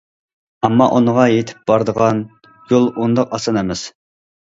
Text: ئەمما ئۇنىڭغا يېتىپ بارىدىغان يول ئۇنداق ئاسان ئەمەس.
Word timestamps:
ئەمما 0.67 0.87
ئۇنىڭغا 0.95 1.27
يېتىپ 1.33 1.71
بارىدىغان 1.73 2.25
يول 2.75 2.91
ئۇنداق 2.97 3.33
ئاسان 3.41 3.65
ئەمەس. 3.65 3.89